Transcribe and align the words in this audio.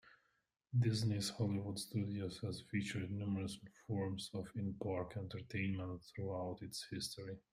Disney's 0.79 1.29
Hollywood 1.29 1.77
Studios 1.77 2.39
has 2.39 2.63
featured 2.71 3.11
numerous 3.11 3.59
forms 3.85 4.31
of 4.33 4.47
in-park 4.55 5.15
entertainment 5.15 6.01
throughout 6.15 6.57
its 6.63 6.83
history. 6.89 7.37